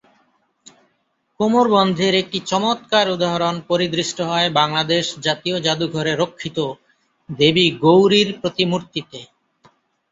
কোমরবন্ধের 1.39 2.13
একটি 2.21 2.39
চমৎকার 2.51 3.05
উদাহরণ 3.09 3.55
পরিদৃষ্ট 3.69 4.17
হয় 4.29 4.49
বাংলাদেশ 4.59 5.05
জাতীয় 5.25 5.57
জাদুঘরে 5.65 6.13
রক্ষিত 6.15 6.57
দেবী 7.29 7.65
গৌরীর 7.83 8.29
প্রতিমূর্তিতে। 8.41 9.19